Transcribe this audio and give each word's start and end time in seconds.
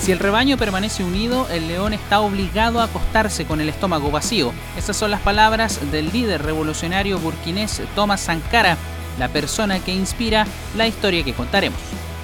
Si 0.00 0.12
el 0.12 0.18
rebaño 0.18 0.56
permanece 0.56 1.04
unido, 1.04 1.46
el 1.50 1.68
león 1.68 1.92
está 1.92 2.20
obligado 2.20 2.80
a 2.80 2.84
acostarse 2.84 3.44
con 3.44 3.60
el 3.60 3.68
estómago 3.68 4.10
vacío. 4.10 4.52
Esas 4.76 4.96
son 4.96 5.12
las 5.12 5.20
palabras 5.20 5.78
del 5.92 6.10
líder 6.10 6.42
revolucionario 6.42 7.18
burkinés 7.20 7.80
Thomas 7.94 8.22
Sankara, 8.22 8.76
la 9.20 9.28
persona 9.28 9.78
que 9.78 9.94
inspira 9.94 10.46
la 10.76 10.88
historia 10.88 11.22
que 11.22 11.34
contaremos. 11.34 11.78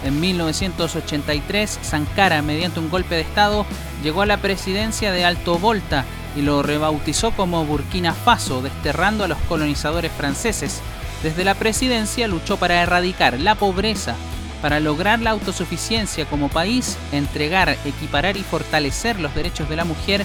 En 0.04 0.18
1983, 0.18 1.78
Sankara, 1.82 2.42
mediante 2.42 2.80
un 2.80 2.90
golpe 2.90 3.14
de 3.14 3.20
Estado, 3.20 3.66
llegó 4.02 4.22
a 4.22 4.26
la 4.26 4.38
presidencia 4.38 5.12
de 5.12 5.24
Alto 5.24 5.58
Volta 5.58 6.04
y 6.36 6.42
lo 6.42 6.62
rebautizó 6.62 7.32
como 7.32 7.64
Burkina 7.64 8.12
Faso, 8.12 8.62
desterrando 8.62 9.24
a 9.24 9.28
los 9.28 9.38
colonizadores 9.48 10.12
franceses. 10.12 10.80
Desde 11.22 11.44
la 11.44 11.54
presidencia 11.54 12.28
luchó 12.28 12.58
para 12.58 12.82
erradicar 12.82 13.40
la 13.40 13.54
pobreza, 13.54 14.14
para 14.62 14.80
lograr 14.80 15.20
la 15.20 15.30
autosuficiencia 15.30 16.26
como 16.26 16.48
país, 16.48 16.96
entregar, 17.12 17.76
equiparar 17.84 18.36
y 18.36 18.42
fortalecer 18.42 19.20
los 19.20 19.34
derechos 19.34 19.68
de 19.68 19.76
la 19.76 19.84
mujer, 19.84 20.24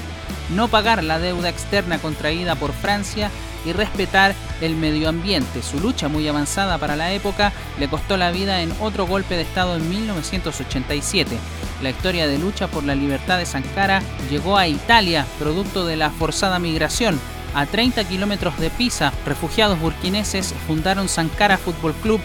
no 0.55 0.67
pagar 0.67 1.03
la 1.03 1.19
deuda 1.19 1.49
externa 1.49 1.99
contraída 1.99 2.55
por 2.55 2.73
Francia 2.73 3.29
y 3.65 3.73
respetar 3.73 4.33
el 4.61 4.75
medio 4.75 5.09
ambiente. 5.09 5.61
Su 5.61 5.79
lucha 5.79 6.07
muy 6.07 6.27
avanzada 6.27 6.77
para 6.77 6.95
la 6.95 7.11
época 7.11 7.51
le 7.79 7.87
costó 7.87 8.17
la 8.17 8.31
vida 8.31 8.61
en 8.61 8.73
otro 8.79 9.05
golpe 9.05 9.35
de 9.35 9.43
Estado 9.43 9.75
en 9.75 9.89
1987. 9.89 11.37
La 11.81 11.89
historia 11.89 12.27
de 12.27 12.37
lucha 12.37 12.67
por 12.67 12.83
la 12.83 12.95
libertad 12.95 13.37
de 13.37 13.45
Sankara 13.45 14.01
llegó 14.29 14.57
a 14.57 14.67
Italia, 14.67 15.25
producto 15.39 15.85
de 15.85 15.95
la 15.95 16.09
forzada 16.09 16.59
migración. 16.59 17.19
A 17.53 17.65
30 17.65 18.05
kilómetros 18.05 18.57
de 18.59 18.69
Pisa, 18.69 19.11
refugiados 19.25 19.79
burkineses 19.79 20.53
fundaron 20.67 21.09
Sankara 21.09 21.57
Fútbol 21.57 21.93
Club 21.95 22.21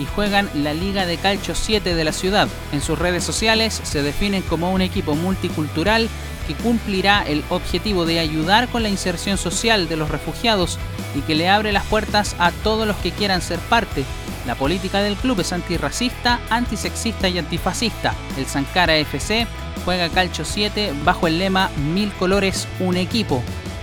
y 0.00 0.06
juegan 0.06 0.48
la 0.54 0.72
Liga 0.72 1.04
de 1.04 1.18
Calcio 1.18 1.54
7 1.54 1.94
de 1.94 2.04
la 2.04 2.12
ciudad. 2.12 2.48
En 2.72 2.80
sus 2.80 2.98
redes 2.98 3.22
sociales 3.22 3.80
se 3.84 4.02
definen 4.02 4.42
como 4.42 4.72
un 4.72 4.80
equipo 4.80 5.14
multicultural 5.14 6.08
que 6.48 6.54
cumplirá 6.54 7.22
el 7.22 7.44
objetivo 7.50 8.06
de 8.06 8.18
ayudar 8.18 8.68
con 8.68 8.82
la 8.82 8.88
inserción 8.88 9.36
social 9.36 9.88
de 9.88 9.96
los 9.96 10.10
refugiados 10.10 10.78
y 11.14 11.20
que 11.20 11.34
le 11.34 11.50
abre 11.50 11.70
las 11.70 11.84
puertas 11.84 12.34
a 12.38 12.50
todos 12.50 12.86
los 12.86 12.96
que 12.96 13.12
quieran 13.12 13.42
ser 13.42 13.58
parte. 13.58 14.04
La 14.46 14.54
política 14.54 15.02
del 15.02 15.16
club 15.16 15.40
es 15.40 15.52
antirracista, 15.52 16.40
antisexista 16.48 17.28
y 17.28 17.38
antifascista. 17.38 18.14
El 18.38 18.46
Sankara 18.46 18.96
FC 18.96 19.46
juega 19.84 20.08
Calcio 20.08 20.46
7 20.46 20.94
bajo 21.04 21.26
el 21.26 21.38
lema 21.38 21.70
Mil 21.76 22.10
colores, 22.14 22.66
un 22.80 22.96
equipo. 22.96 23.42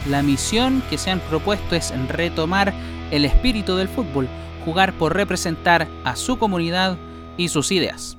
La 0.09 0.23
misión 0.23 0.81
que 0.89 0.97
se 0.97 1.11
han 1.11 1.19
propuesto 1.19 1.75
es 1.75 1.93
retomar 2.07 2.73
el 3.11 3.23
espíritu 3.23 3.75
del 3.75 3.87
fútbol 3.87 4.27
jugar 4.67 4.91
por 4.97 5.15
representar 5.15 5.87
a 6.03 6.17
su 6.17 6.37
comunidad 6.37 6.97
y 7.37 7.47
sus 7.47 7.71
ideas. 7.71 8.16